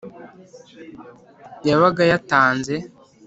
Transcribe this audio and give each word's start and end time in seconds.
yabaga 1.67 2.03
yatanze. 2.11 2.75